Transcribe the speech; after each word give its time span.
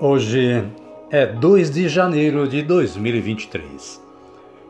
Hoje 0.00 0.64
é 1.10 1.26
2 1.26 1.72
de 1.72 1.88
janeiro 1.88 2.46
de 2.46 2.62
2023. 2.62 4.00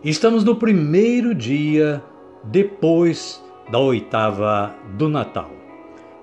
Estamos 0.02 0.42
no 0.42 0.56
primeiro 0.56 1.34
dia 1.34 2.02
depois 2.42 3.44
da 3.70 3.78
oitava 3.78 4.74
do 4.96 5.06
Natal, 5.06 5.50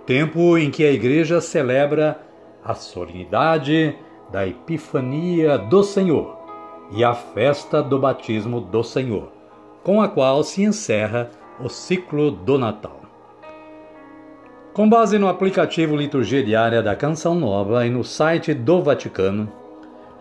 tempo 0.07 0.57
em 0.57 0.71
que 0.71 0.83
a 0.83 0.91
Igreja 0.91 1.39
celebra 1.39 2.19
a 2.63 2.73
solenidade 2.73 3.95
da 4.31 4.47
Epifania 4.47 5.55
do 5.55 5.83
Senhor 5.83 6.39
e 6.91 7.03
a 7.03 7.13
festa 7.13 7.83
do 7.83 7.99
batismo 7.99 8.59
do 8.59 8.83
Senhor, 8.83 9.31
com 9.83 10.01
a 10.01 10.07
qual 10.07 10.43
se 10.43 10.63
encerra 10.63 11.29
o 11.59 11.69
ciclo 11.69 12.31
do 12.31 12.57
Natal. 12.57 13.04
Com 14.75 14.89
base 14.89 15.17
no 15.17 15.29
aplicativo 15.29 15.95
Liturgia 15.95 16.43
Diária 16.43 16.83
da 16.83 16.97
Canção 16.97 17.33
Nova 17.33 17.87
e 17.87 17.89
no 17.89 18.03
site 18.03 18.53
do 18.53 18.81
Vaticano, 18.81 19.49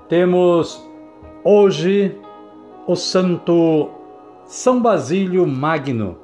temos 0.08 0.80
hoje 1.42 2.16
o 2.86 2.94
Santo 2.94 3.90
São 4.46 4.80
Basílio 4.80 5.44
Magno 5.44 6.16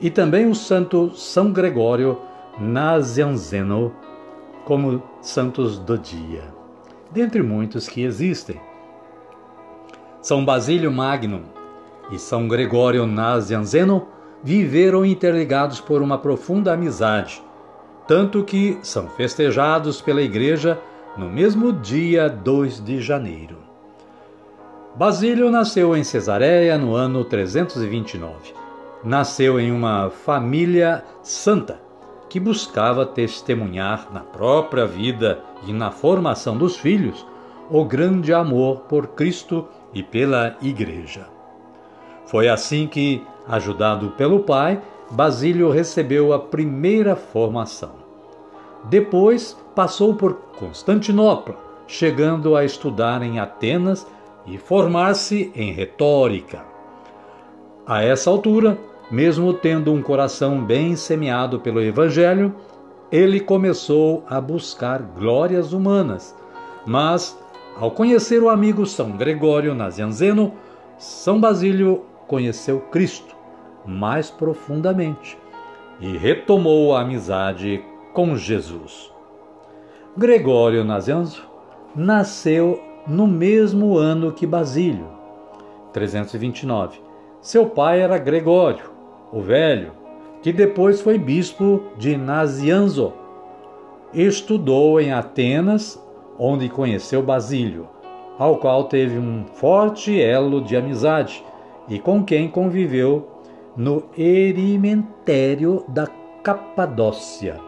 e 0.00 0.08
também 0.08 0.46
o 0.46 0.54
Santo 0.54 1.14
São 1.14 1.52
Gregório 1.52 2.18
Nazianzeno 2.58 3.92
como 4.64 5.02
santos 5.20 5.78
do 5.78 5.98
dia, 5.98 6.44
dentre 7.10 7.42
muitos 7.42 7.86
que 7.86 8.02
existem. 8.02 8.58
São 10.22 10.42
Basílio 10.42 10.90
Magno 10.90 11.42
e 12.10 12.18
São 12.18 12.48
Gregório 12.48 13.04
Nazianzeno 13.04 14.08
viveram 14.42 15.04
interligados 15.04 15.82
por 15.82 16.00
uma 16.00 16.16
profunda 16.16 16.72
amizade 16.72 17.43
tanto 18.06 18.44
que 18.44 18.78
são 18.82 19.08
festejados 19.08 20.00
pela 20.00 20.22
Igreja 20.22 20.78
no 21.16 21.28
mesmo 21.28 21.72
dia 21.72 22.28
2 22.28 22.84
de 22.84 23.00
janeiro. 23.00 23.58
Basílio 24.94 25.50
nasceu 25.50 25.96
em 25.96 26.04
Cesareia 26.04 26.78
no 26.78 26.94
ano 26.94 27.24
329. 27.24 28.54
Nasceu 29.02 29.58
em 29.58 29.72
uma 29.72 30.10
família 30.10 31.04
santa 31.22 31.80
que 32.28 32.38
buscava 32.38 33.04
testemunhar 33.06 34.08
na 34.12 34.20
própria 34.20 34.86
vida 34.86 35.40
e 35.66 35.72
na 35.72 35.90
formação 35.90 36.56
dos 36.56 36.76
filhos 36.76 37.26
o 37.70 37.84
grande 37.84 38.32
amor 38.32 38.80
por 38.82 39.08
Cristo 39.08 39.66
e 39.92 40.02
pela 40.02 40.56
Igreja. 40.60 41.26
Foi 42.26 42.48
assim 42.48 42.86
que, 42.86 43.22
ajudado 43.48 44.10
pelo 44.10 44.40
pai, 44.40 44.80
Basílio 45.14 45.70
recebeu 45.70 46.32
a 46.32 46.40
primeira 46.40 47.14
formação. 47.14 47.92
Depois 48.86 49.56
passou 49.72 50.16
por 50.16 50.34
Constantinopla, 50.58 51.54
chegando 51.86 52.56
a 52.56 52.64
estudar 52.64 53.22
em 53.22 53.38
Atenas 53.38 54.04
e 54.44 54.58
formar-se 54.58 55.52
em 55.54 55.70
retórica. 55.70 56.64
A 57.86 58.02
essa 58.02 58.28
altura, 58.28 58.76
mesmo 59.08 59.54
tendo 59.54 59.92
um 59.92 60.02
coração 60.02 60.64
bem 60.64 60.96
semeado 60.96 61.60
pelo 61.60 61.80
Evangelho, 61.80 62.52
ele 63.12 63.38
começou 63.38 64.24
a 64.28 64.40
buscar 64.40 65.00
glórias 65.00 65.72
humanas, 65.72 66.34
mas, 66.84 67.38
ao 67.78 67.92
conhecer 67.92 68.42
o 68.42 68.48
amigo 68.48 68.84
São 68.84 69.12
Gregório 69.12 69.76
Nazianzeno, 69.76 70.54
São 70.98 71.40
Basílio 71.40 72.02
conheceu 72.26 72.80
Cristo 72.80 73.33
mais 73.86 74.30
profundamente 74.30 75.38
e 76.00 76.16
retomou 76.16 76.94
a 76.94 77.00
amizade 77.00 77.84
com 78.12 78.36
Jesus. 78.36 79.12
Gregório 80.16 80.84
Nazianzo 80.84 81.42
nasceu 81.94 82.80
no 83.06 83.26
mesmo 83.26 83.96
ano 83.96 84.32
que 84.32 84.46
Basílio, 84.46 85.08
329. 85.92 87.00
Seu 87.40 87.66
pai 87.66 88.00
era 88.00 88.18
Gregório, 88.18 88.90
o 89.32 89.40
Velho, 89.40 89.92
que 90.42 90.52
depois 90.52 91.00
foi 91.00 91.18
bispo 91.18 91.82
de 91.98 92.16
Nazianzo. 92.16 93.12
Estudou 94.12 95.00
em 95.00 95.12
Atenas, 95.12 96.00
onde 96.38 96.68
conheceu 96.68 97.22
Basílio, 97.22 97.88
ao 98.38 98.56
qual 98.56 98.84
teve 98.84 99.18
um 99.18 99.44
forte 99.54 100.20
elo 100.20 100.60
de 100.60 100.76
amizade 100.76 101.44
e 101.88 101.98
com 101.98 102.24
quem 102.24 102.48
conviveu 102.48 103.33
no 103.76 104.04
Erimentério 104.16 105.84
da 105.88 106.06
Capadócia. 106.42 107.60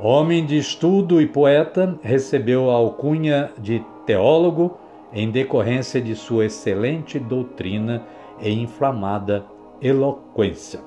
Homem 0.00 0.46
de 0.46 0.56
estudo 0.56 1.20
e 1.20 1.26
poeta, 1.26 1.98
recebeu 2.02 2.70
a 2.70 2.74
alcunha 2.74 3.50
de 3.58 3.84
teólogo 4.06 4.78
em 5.12 5.30
decorrência 5.30 6.00
de 6.00 6.14
sua 6.14 6.46
excelente 6.46 7.18
doutrina 7.18 8.04
e 8.40 8.50
inflamada 8.50 9.44
eloquência. 9.80 10.80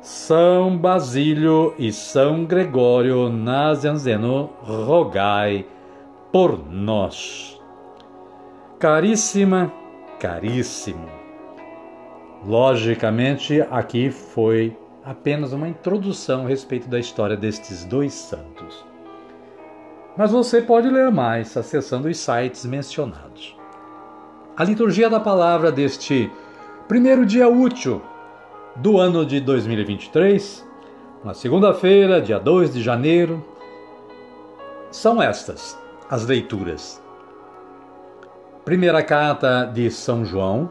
São 0.00 0.76
Basílio 0.76 1.74
e 1.78 1.92
São 1.92 2.44
Gregório 2.44 3.28
Nazianzeno, 3.28 4.50
rogai 4.62 5.66
por 6.32 6.58
nós. 6.70 7.60
Caríssima, 8.78 9.72
caríssimo 10.18 11.23
Logicamente, 12.46 13.62
aqui 13.70 14.10
foi 14.10 14.76
apenas 15.02 15.54
uma 15.54 15.66
introdução 15.66 16.44
a 16.44 16.48
respeito 16.48 16.88
da 16.88 16.98
história 16.98 17.36
destes 17.36 17.86
dois 17.86 18.12
santos. 18.12 18.84
Mas 20.14 20.30
você 20.30 20.60
pode 20.60 20.88
ler 20.88 21.10
mais 21.10 21.56
acessando 21.56 22.06
os 22.06 22.18
sites 22.18 22.66
mencionados. 22.66 23.56
A 24.54 24.62
liturgia 24.62 25.08
da 25.08 25.18
palavra 25.18 25.72
deste 25.72 26.30
primeiro 26.86 27.24
dia 27.24 27.48
útil 27.48 28.02
do 28.76 28.98
ano 28.98 29.24
de 29.24 29.40
2023, 29.40 30.68
na 31.24 31.32
segunda-feira, 31.32 32.20
dia 32.20 32.38
2 32.38 32.74
de 32.74 32.82
janeiro, 32.82 33.42
são 34.90 35.22
estas 35.22 35.78
as 36.10 36.26
leituras. 36.26 37.02
Primeira 38.66 39.02
carta 39.02 39.64
de 39.64 39.90
São 39.90 40.24
João, 40.24 40.70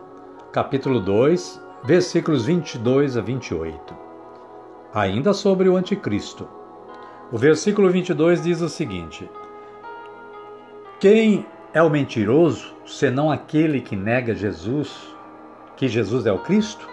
capítulo 0.51 0.99
2, 0.99 1.62
versículos 1.83 2.45
22 2.45 3.17
a 3.17 3.21
28. 3.21 3.93
Ainda 4.93 5.33
sobre 5.33 5.67
o 5.67 5.75
Anticristo. 5.75 6.47
O 7.29 7.37
versículo 7.37 7.89
22 7.89 8.41
diz 8.41 8.61
o 8.61 8.69
seguinte: 8.69 9.29
Quem 10.99 11.45
é 11.73 11.83
o 11.83 11.89
mentiroso, 11.89 12.73
senão 12.85 13.29
aquele 13.29 13.81
que 13.81 13.97
nega 13.97 14.33
Jesus, 14.33 15.13
que 15.75 15.89
Jesus 15.89 16.25
é 16.25 16.31
o 16.31 16.39
Cristo? 16.39 16.87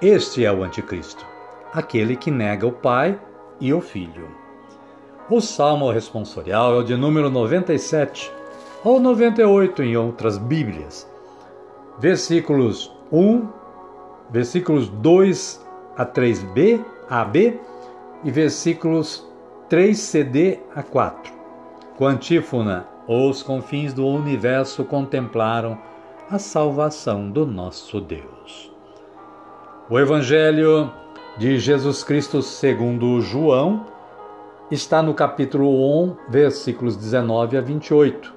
Este 0.00 0.44
é 0.44 0.52
o 0.52 0.62
Anticristo, 0.62 1.26
aquele 1.72 2.14
que 2.14 2.30
nega 2.30 2.66
o 2.66 2.72
Pai 2.72 3.18
e 3.60 3.72
o 3.74 3.80
Filho. 3.80 4.28
O 5.28 5.40
salmo 5.40 5.90
responsorial 5.90 6.74
é 6.74 6.78
o 6.78 6.84
de 6.84 6.94
número 6.94 7.30
97 7.30 8.30
ou 8.84 9.00
98 9.00 9.82
em 9.82 9.96
outras 9.96 10.36
Bíblias. 10.36 11.08
Versículos 11.98 12.92
1 13.10 13.63
versículos 14.30 14.88
2 14.88 15.64
a 15.96 16.04
3b, 16.04 16.84
AB 17.08 17.60
e 18.24 18.30
versículos 18.30 19.26
3cd 19.70 20.58
a 20.74 20.82
4. 20.82 21.32
Com 21.96 22.06
a 22.06 22.10
antífona 22.10 22.86
os 23.06 23.42
confins 23.42 23.92
do 23.92 24.06
universo 24.06 24.84
contemplaram 24.84 25.78
a 26.30 26.38
salvação 26.38 27.30
do 27.30 27.46
nosso 27.46 28.00
Deus. 28.00 28.72
O 29.90 29.98
Evangelho 29.98 30.90
de 31.36 31.58
Jesus 31.58 32.02
Cristo 32.02 32.40
segundo 32.40 33.20
João 33.20 33.86
está 34.70 35.02
no 35.02 35.12
capítulo 35.12 35.68
1, 36.04 36.16
versículos 36.30 36.96
19 36.96 37.58
a 37.58 37.60
28. 37.60 38.32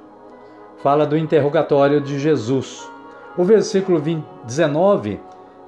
Fala 0.83 1.05
do 1.05 1.17
interrogatório 1.17 2.01
de 2.01 2.19
Jesus. 2.19 2.91
O 3.37 3.43
versículo 3.45 3.99
20, 3.99 4.25
19 4.43 5.19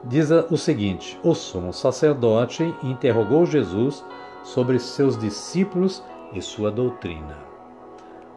diz 0.04 0.30
o 0.32 0.58
seguinte: 0.58 1.20
O 1.24 1.34
sumo 1.34 1.74
sacerdote 1.74 2.64
interrogou 2.84 3.46
Jesus 3.46 4.04
sobre 4.44 4.80
seus 4.80 5.18
discípulos 5.18 6.04
e 6.34 6.42
sua 6.42 6.72
doutrina. 6.72 7.38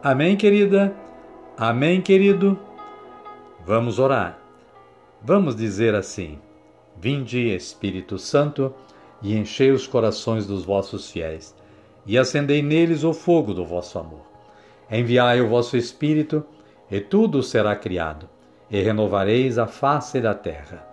Amém, 0.03 0.35
querida? 0.35 0.93
Amém, 1.57 2.01
querido? 2.01 2.59
Vamos 3.65 3.99
orar. 3.99 4.39
Vamos 5.21 5.55
dizer 5.55 5.95
assim: 5.95 6.39
Vinde, 6.97 7.55
Espírito 7.55 8.17
Santo, 8.17 8.73
e 9.21 9.37
enchei 9.37 9.71
os 9.71 9.87
corações 9.87 10.45
dos 10.45 10.65
vossos 10.65 11.09
fiéis, 11.09 11.55
e 12.05 12.17
acendei 12.17 12.61
neles 12.61 13.03
o 13.03 13.13
fogo 13.13 13.53
do 13.53 13.63
vosso 13.63 13.97
amor. 13.97 14.25
Enviai 14.91 15.39
o 15.41 15.47
vosso 15.47 15.77
Espírito, 15.77 16.43
e 16.91 16.99
tudo 16.99 17.41
será 17.41 17.75
criado, 17.75 18.27
e 18.69 18.81
renovareis 18.81 19.57
a 19.57 19.65
face 19.65 20.19
da 20.19 20.33
terra. 20.33 20.92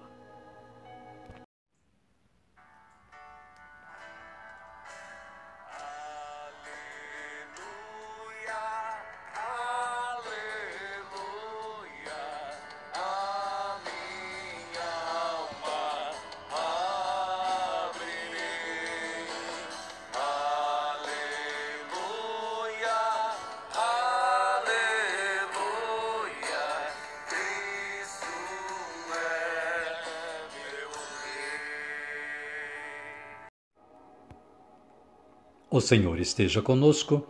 O 35.73 35.79
Senhor 35.79 36.19
esteja 36.19 36.61
conosco, 36.61 37.25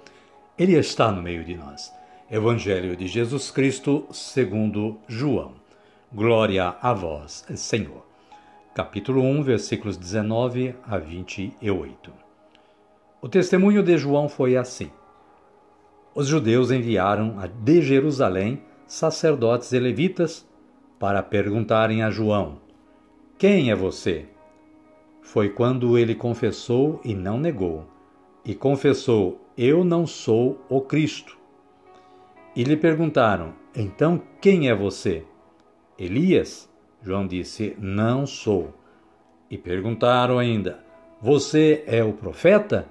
Ele 0.57 0.75
está 0.75 1.11
no 1.11 1.21
meio 1.21 1.43
de 1.45 1.55
nós. 1.55 1.93
Evangelho 2.27 2.95
de 2.95 3.05
Jesus 3.05 3.51
Cristo, 3.51 4.07
segundo 4.11 4.97
João. 5.07 5.53
Glória 6.11 6.75
a 6.81 6.91
vós, 6.91 7.45
Senhor. 7.55 8.03
Capítulo 8.73 9.21
1, 9.21 9.43
versículos 9.43 9.95
19 9.95 10.73
a 10.87 10.97
28. 10.97 12.11
O 13.21 13.29
testemunho 13.29 13.83
de 13.83 13.95
João 13.95 14.27
foi 14.27 14.57
assim. 14.57 14.89
Os 16.15 16.25
judeus 16.25 16.71
enviaram 16.71 17.35
de 17.63 17.79
Jerusalém 17.83 18.63
sacerdotes 18.87 19.71
e 19.71 19.77
levitas 19.77 20.49
para 20.97 21.21
perguntarem 21.21 22.01
a 22.01 22.09
João: 22.09 22.57
Quem 23.37 23.69
é 23.69 23.75
você? 23.75 24.25
Foi 25.21 25.49
quando 25.49 25.95
ele 25.95 26.15
confessou 26.15 26.99
e 27.05 27.13
não 27.13 27.37
negou 27.37 27.90
e 28.45 28.55
confessou: 28.55 29.39
Eu 29.57 29.83
não 29.83 30.05
sou 30.05 30.59
o 30.69 30.81
Cristo. 30.81 31.37
E 32.55 32.63
lhe 32.63 32.75
perguntaram: 32.75 33.53
Então 33.75 34.21
quem 34.39 34.69
é 34.69 34.75
você? 34.75 35.23
Elias? 35.97 36.69
João 37.01 37.25
disse: 37.25 37.75
Não 37.79 38.25
sou. 38.25 38.73
E 39.49 39.57
perguntaram 39.57 40.37
ainda: 40.37 40.83
Você 41.21 41.83
é 41.87 42.03
o 42.03 42.13
profeta? 42.13 42.87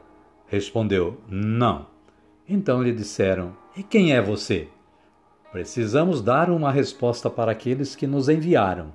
Respondeu: 0.46 1.18
Não. 1.28 1.86
Então 2.48 2.82
lhe 2.82 2.92
disseram: 2.92 3.56
E 3.76 3.82
quem 3.82 4.12
é 4.12 4.20
você? 4.20 4.68
Precisamos 5.52 6.22
dar 6.22 6.48
uma 6.48 6.70
resposta 6.70 7.28
para 7.28 7.50
aqueles 7.50 7.96
que 7.96 8.06
nos 8.06 8.28
enviaram. 8.28 8.92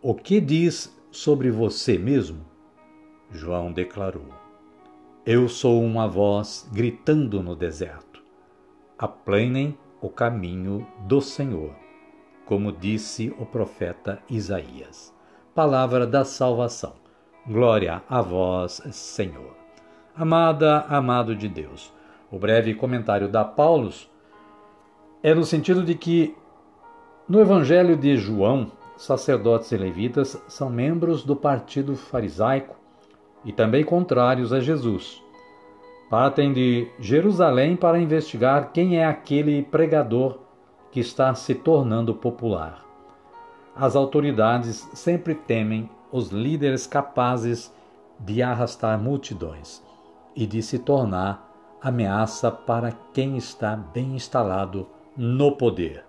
O 0.00 0.14
que 0.14 0.40
diz 0.40 0.94
sobre 1.10 1.50
você 1.50 1.98
mesmo? 1.98 2.44
João 3.30 3.72
declarou: 3.72 4.43
eu 5.26 5.48
sou 5.48 5.82
uma 5.82 6.06
voz 6.06 6.68
gritando 6.70 7.42
no 7.42 7.56
deserto. 7.56 8.22
Aplanem 8.98 9.74
o 9.98 10.10
caminho 10.10 10.86
do 11.06 11.22
Senhor, 11.22 11.74
como 12.44 12.70
disse 12.70 13.34
o 13.38 13.46
profeta 13.46 14.22
Isaías. 14.28 15.14
Palavra 15.54 16.06
da 16.06 16.26
salvação. 16.26 16.92
Glória 17.46 18.02
a 18.06 18.20
vós, 18.20 18.82
Senhor. 18.92 19.56
Amada, 20.14 20.80
amado 20.90 21.34
de 21.34 21.48
Deus. 21.48 21.90
O 22.30 22.38
breve 22.38 22.74
comentário 22.74 23.26
da 23.26 23.46
Paulus 23.46 24.10
é 25.22 25.34
no 25.34 25.44
sentido 25.44 25.82
de 25.82 25.94
que 25.94 26.36
no 27.26 27.40
Evangelho 27.40 27.96
de 27.96 28.14
João, 28.18 28.70
sacerdotes 28.94 29.72
e 29.72 29.76
levitas 29.78 30.38
são 30.48 30.68
membros 30.68 31.24
do 31.24 31.34
partido 31.34 31.96
farisaico 31.96 32.83
e 33.44 33.52
também 33.52 33.84
contrários 33.84 34.52
a 34.52 34.60
Jesus. 34.60 35.22
Partem 36.08 36.52
de 36.52 36.88
Jerusalém 36.98 37.76
para 37.76 37.98
investigar 37.98 38.72
quem 38.72 38.98
é 38.98 39.04
aquele 39.04 39.62
pregador 39.62 40.38
que 40.90 41.00
está 41.00 41.34
se 41.34 41.54
tornando 41.54 42.14
popular. 42.14 42.84
As 43.74 43.96
autoridades 43.96 44.88
sempre 44.94 45.34
temem 45.34 45.90
os 46.12 46.28
líderes 46.28 46.86
capazes 46.86 47.74
de 48.20 48.40
arrastar 48.42 48.98
multidões 49.00 49.82
e 50.36 50.46
de 50.46 50.62
se 50.62 50.78
tornar 50.78 51.52
ameaça 51.82 52.50
para 52.50 52.92
quem 53.12 53.36
está 53.36 53.74
bem 53.76 54.14
instalado 54.14 54.86
no 55.16 55.52
poder. 55.52 56.04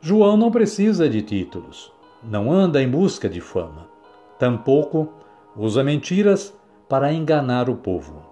João 0.00 0.36
não 0.36 0.50
precisa 0.50 1.08
de 1.08 1.20
títulos, 1.20 1.92
não 2.22 2.50
anda 2.50 2.80
em 2.80 2.88
busca 2.88 3.28
de 3.28 3.40
fama, 3.40 3.88
tampouco 4.38 5.08
usa 5.56 5.82
mentiras 5.82 6.56
para 6.88 7.12
enganar 7.12 7.68
o 7.68 7.76
povo. 7.76 8.22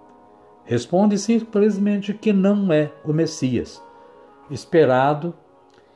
Responde 0.63 1.17
simplesmente 1.17 2.13
que 2.13 2.31
não 2.31 2.71
é 2.71 2.91
o 3.03 3.13
Messias, 3.13 3.81
esperado 4.49 5.33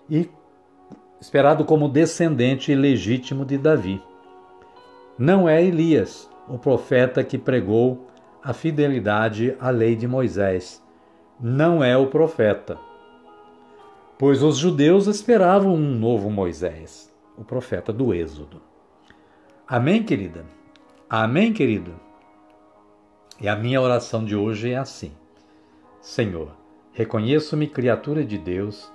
e 0.09 0.29
esperado 1.19 1.65
como 1.65 1.89
descendente 1.89 2.73
legítimo 2.73 3.45
de 3.45 3.57
Davi. 3.57 4.01
Não 5.17 5.49
é 5.49 5.63
Elias, 5.63 6.29
o 6.47 6.57
profeta 6.57 7.23
que 7.23 7.37
pregou 7.37 8.07
a 8.43 8.53
fidelidade 8.53 9.55
à 9.59 9.69
lei 9.69 9.95
de 9.95 10.07
Moisés. 10.07 10.83
Não 11.39 11.83
é 11.83 11.97
o 11.97 12.07
profeta. 12.07 12.77
Pois 14.17 14.43
os 14.43 14.57
judeus 14.57 15.07
esperavam 15.07 15.73
um 15.73 15.95
novo 15.95 16.29
Moisés, 16.29 17.13
o 17.37 17.43
profeta 17.43 17.91
do 17.91 18.13
Êxodo. 18.13 18.61
Amém, 19.67 20.03
querida? 20.03 20.58
Amém, 21.11 21.51
querido? 21.51 21.99
E 23.41 23.49
a 23.49 23.55
minha 23.55 23.81
oração 23.81 24.23
de 24.23 24.35
hoje 24.35 24.73
é 24.73 24.77
assim: 24.77 25.11
Senhor, 25.99 26.55
reconheço-me 26.93 27.65
criatura 27.65 28.23
de 28.23 28.37
Deus 28.37 28.93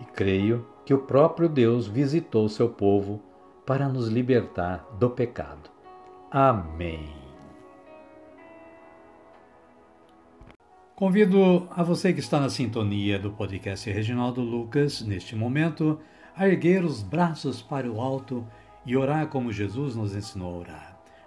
e 0.00 0.04
creio 0.04 0.64
que 0.84 0.94
o 0.94 0.98
próprio 0.98 1.48
Deus 1.48 1.88
visitou 1.88 2.48
seu 2.48 2.68
povo 2.68 3.20
para 3.66 3.88
nos 3.88 4.06
libertar 4.06 4.86
do 4.96 5.10
pecado. 5.10 5.68
Amém. 6.30 7.12
Convido 10.94 11.66
a 11.72 11.82
você 11.82 12.12
que 12.12 12.20
está 12.20 12.38
na 12.38 12.48
sintonia 12.48 13.18
do 13.18 13.32
podcast 13.32 13.90
Reginaldo 13.90 14.40
Lucas, 14.40 15.00
neste 15.00 15.34
momento, 15.34 15.98
a 16.36 16.46
erguer 16.46 16.84
os 16.84 17.02
braços 17.02 17.60
para 17.60 17.90
o 17.90 18.00
alto 18.00 18.46
e 18.86 18.96
orar 18.96 19.26
como 19.26 19.50
Jesus 19.50 19.96
nos 19.96 20.14
ensinou 20.14 20.54
a 20.54 20.58
orar 20.58 20.95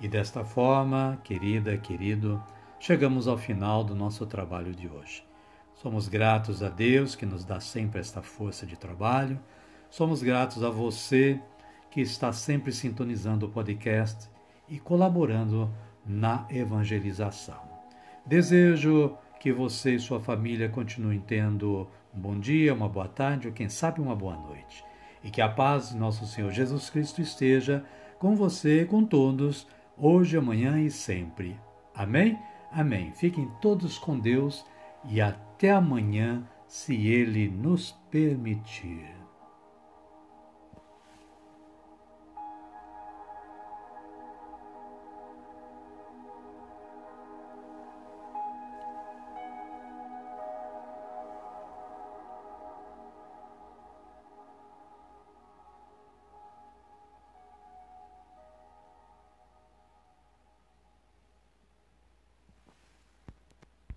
E 0.00 0.06
desta 0.06 0.44
forma, 0.44 1.18
querida, 1.24 1.76
querido, 1.76 2.40
chegamos 2.78 3.26
ao 3.26 3.36
final 3.36 3.82
do 3.82 3.96
nosso 3.96 4.24
trabalho 4.26 4.72
de 4.72 4.88
hoje. 4.88 5.24
Somos 5.74 6.06
gratos 6.06 6.62
a 6.62 6.68
Deus 6.68 7.16
que 7.16 7.26
nos 7.26 7.44
dá 7.44 7.58
sempre 7.58 8.00
esta 8.00 8.22
força 8.22 8.64
de 8.64 8.76
trabalho. 8.76 9.40
Somos 9.90 10.22
gratos 10.22 10.62
a 10.62 10.70
você 10.70 11.40
que 11.90 12.00
está 12.00 12.32
sempre 12.32 12.70
sintonizando 12.72 13.46
o 13.46 13.48
podcast 13.48 14.30
e 14.68 14.78
colaborando 14.78 15.68
na 16.06 16.46
evangelização. 16.48 17.60
Desejo 18.24 19.16
que 19.40 19.52
você 19.52 19.96
e 19.96 20.00
sua 20.00 20.20
família 20.20 20.68
continuem 20.68 21.18
tendo 21.18 21.88
um 22.14 22.20
bom 22.20 22.38
dia, 22.38 22.72
uma 22.72 22.88
boa 22.88 23.08
tarde 23.08 23.48
ou 23.48 23.52
quem 23.52 23.68
sabe 23.68 24.00
uma 24.00 24.14
boa 24.14 24.36
noite. 24.36 24.84
E 25.24 25.30
que 25.30 25.40
a 25.40 25.48
paz 25.48 25.88
de 25.90 25.96
nosso 25.96 26.24
Senhor 26.24 26.52
Jesus 26.52 26.88
Cristo 26.88 27.20
esteja 27.20 27.84
com 28.18 28.36
você, 28.36 28.84
com 28.84 29.04
todos, 29.04 29.66
hoje, 29.98 30.36
amanhã 30.36 30.80
e 30.80 30.90
sempre. 30.90 31.58
Amém? 31.94 32.38
Amém. 32.70 33.12
Fiquem 33.12 33.50
todos 33.60 33.98
com 33.98 34.18
Deus 34.18 34.64
e 35.04 35.20
até 35.20 35.70
amanhã, 35.70 36.46
se 36.66 36.94
Ele 37.06 37.48
nos 37.48 37.92
permitir. 38.10 39.17